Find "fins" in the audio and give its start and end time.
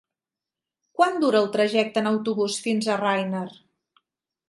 2.67-2.91